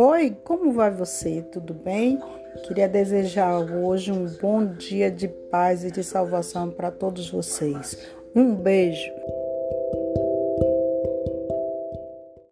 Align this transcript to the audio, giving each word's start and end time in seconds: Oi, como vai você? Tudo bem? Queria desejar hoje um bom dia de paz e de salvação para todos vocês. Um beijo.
Oi, 0.00 0.30
como 0.44 0.70
vai 0.70 0.92
você? 0.92 1.42
Tudo 1.42 1.74
bem? 1.74 2.20
Queria 2.68 2.88
desejar 2.88 3.58
hoje 3.58 4.12
um 4.12 4.26
bom 4.40 4.64
dia 4.64 5.10
de 5.10 5.26
paz 5.26 5.82
e 5.82 5.90
de 5.90 6.04
salvação 6.04 6.70
para 6.70 6.92
todos 6.92 7.28
vocês. 7.28 7.98
Um 8.32 8.54
beijo. 8.54 9.10